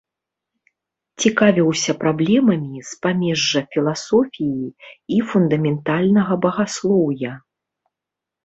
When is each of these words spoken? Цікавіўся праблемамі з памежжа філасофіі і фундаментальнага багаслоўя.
Цікавіўся 1.25 1.91
праблемамі 2.03 2.79
з 2.89 2.97
памежжа 3.03 3.61
філасофіі 3.75 4.65
і 5.17 5.21
фундаментальнага 5.33 6.33
багаслоўя. 6.47 7.31